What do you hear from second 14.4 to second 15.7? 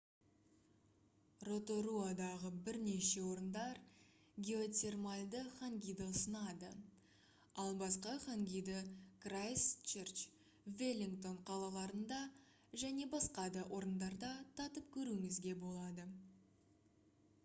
татып көруіңізге